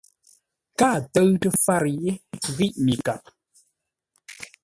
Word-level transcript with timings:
Káa 0.77 0.97
ə̂ 0.99 1.05
tə́ʉtə́ 1.13 1.51
fárə 1.63 1.89
yé 2.03 2.11
ghíʼ 2.55 2.75
mi 2.85 2.93
kap. 3.05 3.21